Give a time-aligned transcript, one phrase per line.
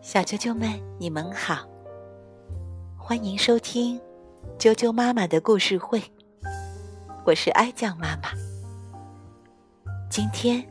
[0.00, 1.66] 小啾啾们，你们好，
[2.96, 4.00] 欢迎收听
[4.58, 6.02] 啾啾妈妈的故事会。
[7.24, 8.30] 我是哀酱妈妈，
[10.10, 10.62] 今天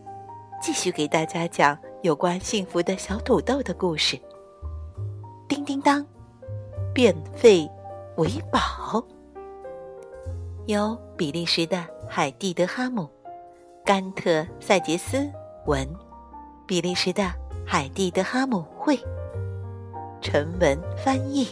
[0.61, 4.20] 继续给大家讲有关幸福的小土豆的故事。
[5.47, 6.05] 叮叮当，
[6.93, 7.70] 变废
[8.17, 9.04] 为宝，
[10.65, 13.09] 由比利时的海蒂德哈姆、
[13.83, 15.29] 甘特塞杰斯
[15.65, 15.88] 文，
[16.65, 17.31] 比利时的
[17.66, 19.00] 海蒂的哈姆会。
[20.21, 21.46] 陈文翻译，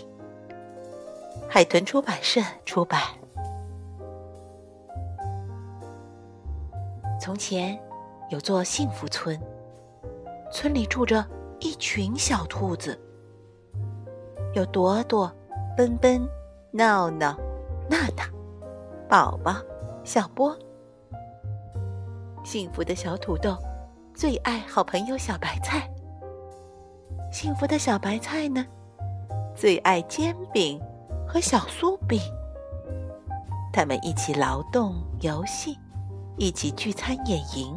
[1.49, 3.01] 海豚出版社出版。
[7.19, 7.77] 从前
[8.29, 9.37] 有座幸福村，
[10.49, 11.25] 村里住着
[11.59, 12.97] 一群小兔子，
[14.53, 15.29] 有朵朵、
[15.75, 16.25] 奔奔、
[16.71, 17.37] 闹闹、
[17.89, 18.25] 娜娜、
[19.09, 19.57] 宝宝、
[20.05, 20.57] 小波。
[22.43, 23.57] 幸福的小土豆
[24.15, 25.87] 最爱好朋友小白菜。
[27.31, 28.65] 幸福的小白菜呢，
[29.55, 30.77] 最爱煎饼
[31.25, 32.19] 和小酥饼。
[33.71, 35.79] 他们一起劳动、游戏，
[36.37, 37.73] 一起聚餐、野营，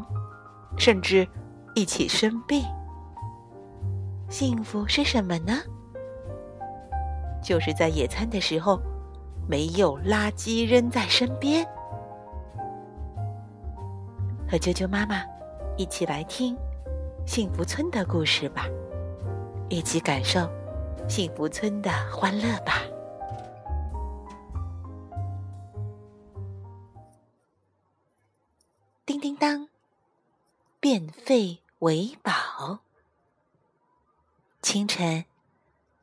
[0.76, 1.26] 甚至
[1.76, 2.64] 一起生病。
[4.28, 5.56] 幸福是什么呢？
[7.40, 8.80] 就是在野餐的时候，
[9.48, 11.64] 没有垃圾扔在身边。
[14.50, 15.22] 和啾啾妈妈
[15.76, 16.56] 一起来听
[17.24, 18.66] 幸福村的故事吧。
[19.70, 20.48] 一起感受
[21.08, 22.82] 幸福村的欢乐吧！
[29.04, 29.68] 叮叮当，
[30.80, 32.80] 变废为宝。
[34.62, 35.24] 清晨，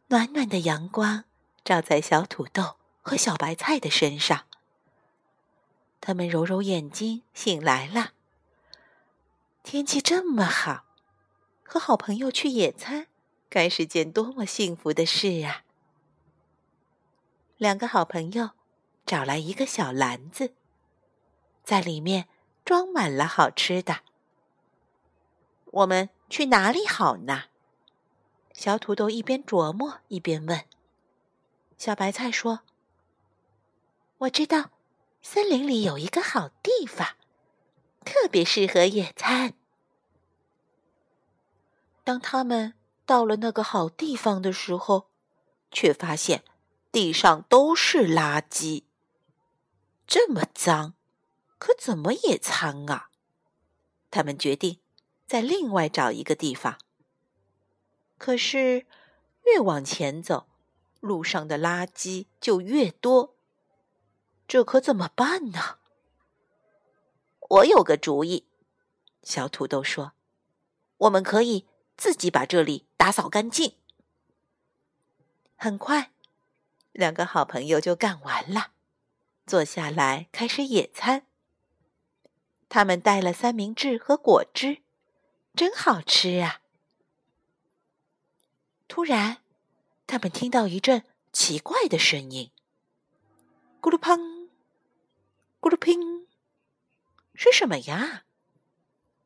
[0.08, 1.24] 暖暖的阳光
[1.64, 4.46] 照在小土豆和小白菜的身上，
[6.00, 8.12] 他们揉揉眼睛，醒来了。
[9.64, 10.86] 天气这么好，
[11.64, 13.08] 和好朋友去野餐。
[13.52, 15.66] 该是件多么幸福的事啊！
[17.58, 18.52] 两个好朋友
[19.06, 20.54] 找来一个小篮子，
[21.62, 22.30] 在里面
[22.64, 24.04] 装满了好吃的。
[25.66, 27.50] 我们去哪里好呢？
[28.54, 30.64] 小土豆一边琢磨一边问。
[31.78, 32.62] 小白菜说
[34.20, 34.72] ：“我知道，
[35.22, 37.18] 森林里有一个好地方，
[38.06, 39.56] 特别适合野餐。”
[42.06, 42.76] 当他们。
[43.12, 45.10] 到了那个好地方的时候，
[45.70, 46.46] 却发现
[46.94, 48.86] 地上都是垃圾，
[50.08, 50.94] 这么脏，
[51.58, 53.10] 可怎么野餐啊？
[54.10, 54.80] 他们决定
[55.28, 56.78] 再另外找一个地方。
[58.18, 58.86] 可是
[59.44, 60.48] 越往前走，
[61.02, 63.36] 路上的垃圾就越多，
[64.48, 65.80] 这可怎么办呢？
[67.50, 68.48] 我有个主意，
[69.22, 70.14] 小土豆说
[70.96, 71.68] ：“我们可以。”
[71.98, 73.76] 自己把这里打扫干净。
[75.56, 76.12] 很快，
[76.92, 78.72] 两个好朋友就干完了，
[79.46, 81.28] 坐下来开始野餐。
[82.68, 84.82] 他们带了三明治和果汁，
[85.54, 86.62] 真好吃啊！
[88.88, 89.38] 突然，
[90.08, 92.52] 他们听到一阵奇怪的声音
[93.82, 94.50] ：“咕噜砰，
[95.60, 96.26] 咕噜砰，
[97.36, 98.24] 是什么呀？”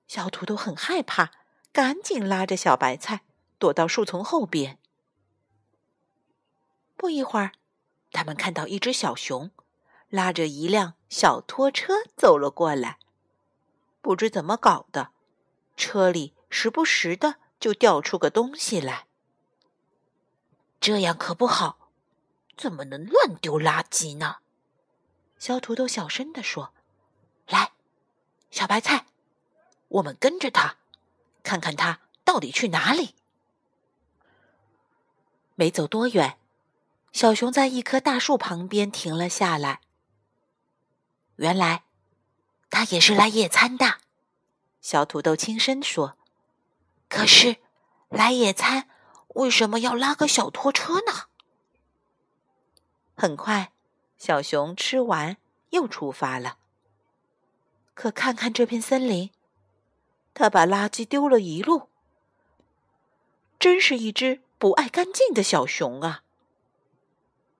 [0.07, 1.31] 小土豆很害怕。
[1.75, 3.23] 赶紧拉着小白菜
[3.59, 4.79] 躲到树丛后边。
[6.95, 7.51] 不一会儿，
[8.13, 9.51] 他们看到一只小熊
[10.07, 12.97] 拉着一辆小拖车走了过来。
[13.99, 15.11] 不知怎么搞的，
[15.75, 19.07] 车里时不时的就掉出个东西来。
[20.79, 21.89] 这样可不好，
[22.55, 24.37] 怎么能乱丢垃圾呢？
[25.37, 26.73] 小土豆小声地说
[27.49, 27.73] ：“来，
[28.49, 29.07] 小白菜，
[29.89, 30.77] 我们跟着他。”
[31.45, 33.13] 看看他到底去哪里？
[35.53, 36.39] 没走多远，
[37.13, 39.79] 小熊在一棵大树旁边停了下来。
[41.35, 41.83] 原来，
[42.71, 43.99] 他也是来野餐的。
[44.81, 46.17] 小土豆轻声说
[47.07, 47.57] ：“可是，
[48.09, 48.89] 来野餐
[49.35, 51.29] 为什么要拉个小拖车呢？”
[53.15, 53.71] 很快，
[54.17, 55.37] 小熊吃完
[55.69, 56.57] 又出发了。
[57.93, 59.31] 可看看这片森林。
[60.35, 61.87] 他把垃圾丢了一路，
[63.57, 66.23] 真是一只不爱干净的小熊啊！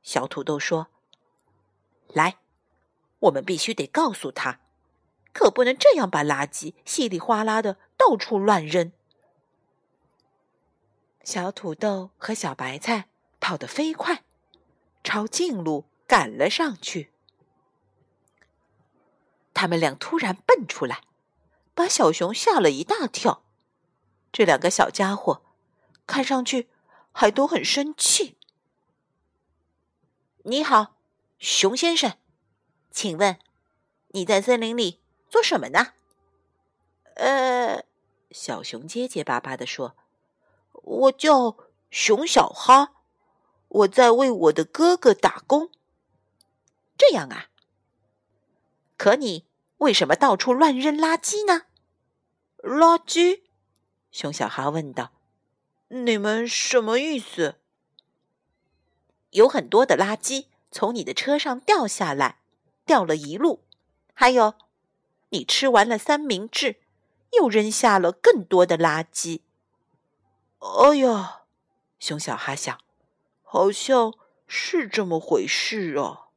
[0.04, 0.88] 小土豆说
[2.14, 2.38] ：“来，
[3.20, 4.60] 我们必须得告诉他，
[5.32, 8.92] 可不能这样把垃圾稀里哗啦的到处乱扔。”
[11.24, 13.08] 小土豆和小白菜
[13.40, 14.26] 跑得飞快，
[15.02, 17.14] 朝近路赶了上去。
[19.54, 21.02] 他们俩突然蹦出来。
[21.76, 23.44] 把小熊吓了一大跳，
[24.32, 25.44] 这两个小家伙
[26.08, 26.70] 看上去
[27.12, 28.38] 还都很生气。
[30.44, 30.96] 你好，
[31.38, 32.18] 熊先生，
[32.90, 33.38] 请问
[34.10, 35.94] 你在森林里做什么呢？
[37.16, 37.84] 呃，
[38.32, 39.98] 小熊结结巴巴的说
[40.72, 41.58] ：“我叫
[41.92, 42.94] 熊小哈，
[43.68, 45.70] 我在为我的哥哥打工。”
[46.98, 47.50] 这样啊？
[48.96, 49.46] 可你
[49.86, 51.68] 为什么到处乱扔垃圾呢？
[52.58, 53.44] 垃圾？
[54.12, 55.12] 熊小哈问道
[55.90, 57.60] ：“你们什么意思？”
[59.30, 62.40] 有很多的垃圾从你的车上掉下来，
[62.84, 63.64] 掉了一路。
[64.16, 64.56] 还有，
[65.30, 66.78] 你吃完了三明治，
[67.34, 69.42] 又扔下了更多的垃圾。
[70.60, 71.44] 哎呀，
[72.00, 72.80] 熊小哈想，
[73.44, 74.16] 好像
[74.48, 76.30] 是这么回事啊。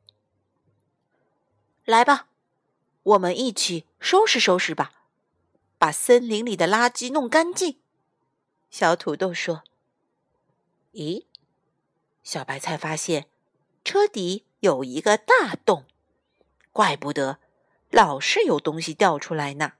[1.87, 2.28] 来吧，
[3.09, 4.93] 我们一起收拾收拾吧，
[5.79, 7.79] 把森林里的垃圾弄干净。
[8.71, 9.63] 小土豆说
[10.93, 11.25] ：“咦？”
[12.23, 13.27] 小白菜发现
[13.83, 15.87] 车底有一个大洞，
[16.71, 17.39] 怪不得
[17.91, 19.73] 老是有东西掉出来呢。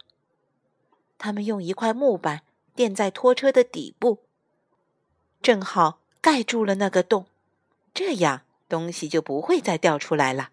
[1.19, 4.25] 他们用一块木板垫在拖车的底部，
[5.43, 7.27] 正好盖住了那个洞，
[7.93, 10.53] 这样东西就不会再掉出来了。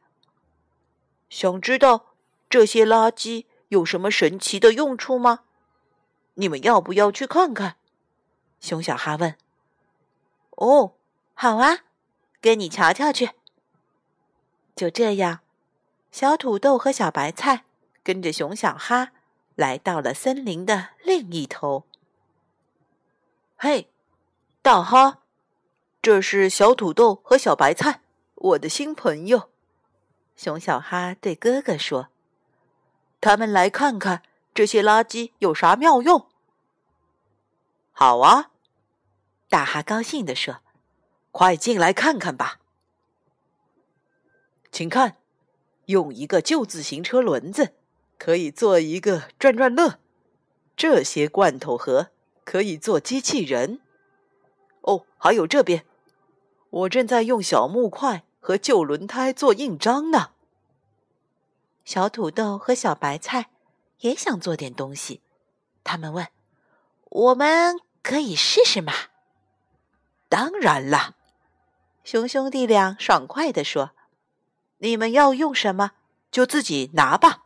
[1.29, 2.14] 想知道
[2.49, 5.41] 这些垃圾有什么神奇的用处吗？
[6.35, 7.77] 你们要不要去看看？
[8.59, 9.35] 熊小哈问。
[10.51, 10.93] 哦。
[11.37, 11.79] 好啊，
[12.39, 13.31] 跟你瞧瞧去。
[14.73, 15.41] 就这样，
[16.09, 17.65] 小土豆和小白菜
[18.01, 19.11] 跟着熊小哈
[19.55, 21.83] 来到了森林的另一头。
[23.57, 23.91] 嘿，
[24.61, 25.23] 大哈，
[26.01, 27.99] 这是小土豆和小白菜，
[28.35, 29.49] 我的新朋友。
[30.37, 32.07] 熊小哈对哥哥说
[33.25, 34.21] ：“他们来看看
[34.53, 36.27] 这些垃圾有啥妙用。”
[37.91, 38.51] 好啊，
[39.49, 40.57] 大哈高兴地说。
[41.31, 42.61] 快进来看看吧，
[44.71, 45.17] 请看，
[45.87, 47.73] 用一个旧自行车轮子
[48.17, 49.99] 可以做一个转转乐，
[50.77, 52.11] 这些罐头盒
[52.45, 53.81] 可以做机器人。
[54.83, 55.83] 哦，还有这边，
[56.69, 60.34] 我正在用小木块和旧轮胎做印章呢。
[61.85, 63.49] 小土豆和小白菜
[63.99, 65.21] 也想做点东西，
[65.83, 66.27] 他们问
[67.09, 68.91] ：“我们可以试试吗？”
[70.27, 71.15] 当然了。
[72.03, 73.91] 熊兄弟俩爽快地说
[74.79, 75.91] ：“你们要用什么，
[76.31, 77.45] 就自己拿吧。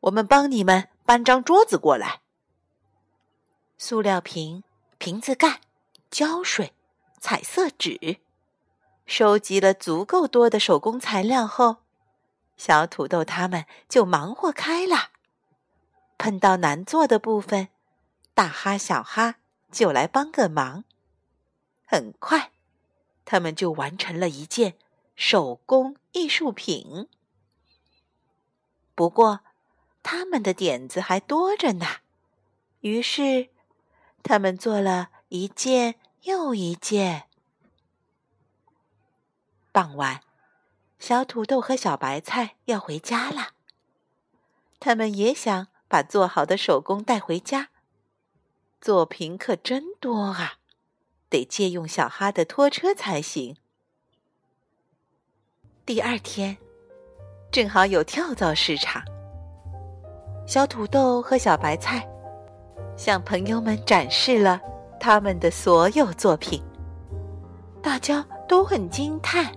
[0.00, 2.22] 我们帮你们搬张桌子过来。
[3.76, 4.64] 塑料瓶、
[4.98, 5.60] 瓶子盖、
[6.10, 6.74] 胶水、
[7.20, 8.18] 彩色纸，
[9.06, 11.83] 收集了足够多的手工材料后，
[12.56, 15.10] 小土豆他们就忙活开了。
[16.16, 17.68] 碰到难做的部分，
[18.34, 19.36] 大哈、小哈
[19.70, 20.84] 就来帮个忙。
[21.86, 22.50] 很快。”
[23.26, 24.74] 他们就完成了一件
[25.16, 27.08] 手工艺术品。
[28.94, 29.40] 不过，
[30.02, 31.86] 他们的点子还多着呢。
[32.80, 33.48] 于是，
[34.22, 37.24] 他们做了一件又一件。
[39.72, 40.20] 傍晚，
[41.06, 43.48] 小土豆和小白菜要回家了。
[44.80, 47.68] 他们也想把做好的手工带回家。
[48.80, 50.54] 作品可真多啊！
[51.28, 53.58] 得借用小哈的拖车才行。
[55.84, 56.56] 第二天，
[57.52, 59.04] 正好有跳蚤市场，
[60.46, 62.08] 小土豆和小白菜
[62.96, 64.58] 向朋友们展示了
[64.98, 66.62] 他们的所有作品，
[67.82, 69.54] 大家都很惊叹。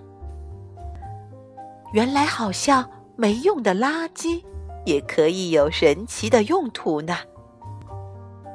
[1.92, 4.42] 原来，好像没用的垃圾
[4.84, 7.16] 也可以有神奇的用途呢。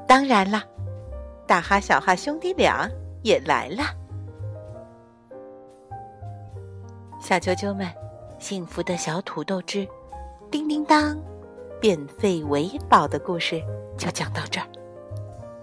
[0.08, 0.64] 当然啦，
[1.48, 2.90] 大哈、小哈兄弟俩。
[3.24, 3.84] 也来了，
[7.22, 7.90] 小啾啾们，
[8.38, 9.88] 幸福的小土豆汁，
[10.52, 11.18] 叮叮当，
[11.80, 13.64] 变废为宝的故事
[13.98, 14.68] 就讲到这儿。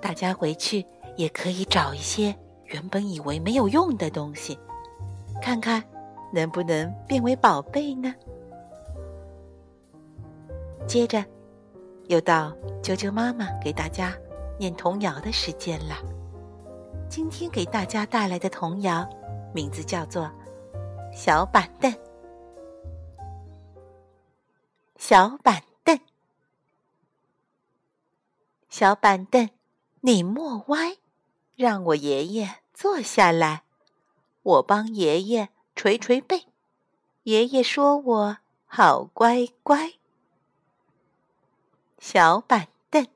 [0.01, 0.83] 大家回去
[1.19, 2.35] 也可以找一些
[2.65, 4.59] 原本以为没有用的东西，
[5.43, 5.85] 看看
[6.33, 8.15] 能不能变为宝贝呢？
[10.87, 11.25] 接着，
[12.09, 14.13] 又到啾啾妈妈给大家
[14.59, 15.97] 念童谣的时间了。
[17.09, 19.09] 今天给大家带来的童谣，
[19.55, 20.25] 名字叫做
[21.13, 21.91] 《小板凳》。
[24.97, 25.99] 小板凳，
[28.69, 29.49] 小板凳，
[30.03, 30.99] 你莫歪，
[31.57, 33.63] 让我爷爷坐下来，
[34.43, 35.49] 我帮爷爷
[35.81, 36.45] 捶捶背。
[37.23, 39.95] 爷爷说我好乖乖。
[41.99, 43.07] 小板凳，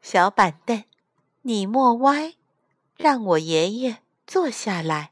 [0.00, 0.84] 小板凳，
[1.42, 2.34] 你莫歪，
[2.96, 3.98] 让我爷爷
[4.28, 5.10] 坐下来，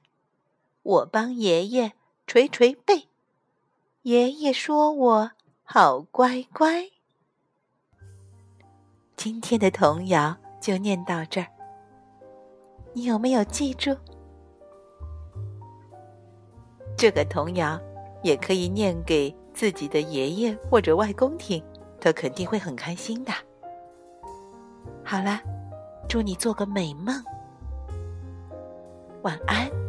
[0.84, 1.92] 我帮爷爷
[2.24, 3.08] 捶捶背。
[4.02, 5.32] 爷爷说我
[5.64, 6.88] 好乖乖。
[9.16, 11.48] 今天的童谣就念到这儿，
[12.92, 13.96] 你有没有记住？
[16.98, 17.80] 这个童谣
[18.24, 21.62] 也可以念给自己的爷爷或者外公听，
[22.00, 23.32] 他肯定会很开心的。
[25.04, 25.40] 好了，
[26.08, 27.14] 祝你做个美梦，
[29.22, 29.87] 晚安。